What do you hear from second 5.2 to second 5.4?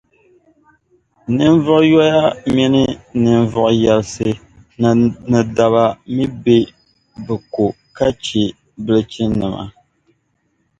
ni